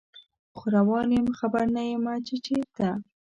خو 0.57 0.63
روان 0.75 1.07
یم 1.17 1.27
خبر 1.39 1.65
نه 1.75 1.83
یمه 1.91 2.13
چې 2.27 2.35
چیرته 2.45 2.89